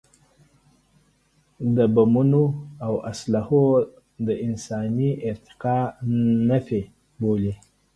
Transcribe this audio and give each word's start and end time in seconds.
د 1.75 1.77
بمونو 1.93 2.43
او 2.85 2.93
اسلحو 3.11 3.63
د 4.27 4.29
انساني 4.47 5.09
ارتقا 5.29 5.77
نفي 6.49 6.81
بولي. 7.19 7.53